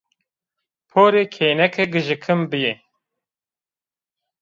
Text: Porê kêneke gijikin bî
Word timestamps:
Porê 0.89 1.23
kêneke 1.35 1.83
gijikin 1.93 2.39
bî 2.51 2.67